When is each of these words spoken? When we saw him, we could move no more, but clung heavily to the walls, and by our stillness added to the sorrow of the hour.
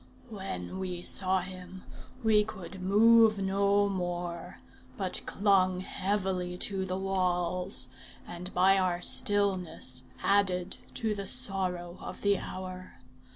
When 0.31 0.79
we 0.79 1.03
saw 1.03 1.41
him, 1.41 1.83
we 2.23 2.43
could 2.43 2.81
move 2.81 3.37
no 3.37 3.87
more, 3.87 4.57
but 4.97 5.21
clung 5.27 5.81
heavily 5.81 6.57
to 6.57 6.85
the 6.85 6.97
walls, 6.97 7.87
and 8.25 8.51
by 8.51 8.79
our 8.79 9.03
stillness 9.03 10.01
added 10.23 10.77
to 10.95 11.13
the 11.13 11.27
sorrow 11.27 11.99
of 12.01 12.23
the 12.23 12.39
hour. 12.39 12.97